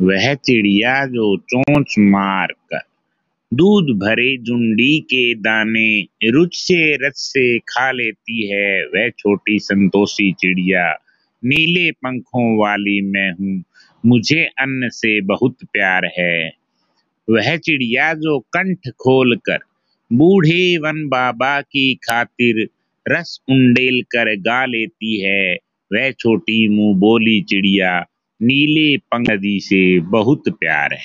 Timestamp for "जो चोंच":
1.06-1.94